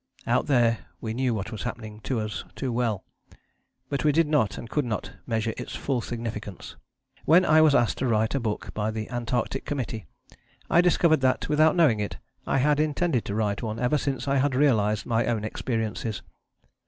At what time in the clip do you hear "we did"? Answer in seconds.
4.03-4.27